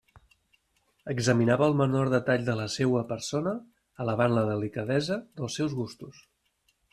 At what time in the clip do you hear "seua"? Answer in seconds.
2.77-3.03